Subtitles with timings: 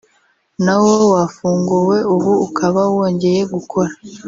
[0.65, 3.91] nawo wafunguwe ubu ukaba wongeye gukora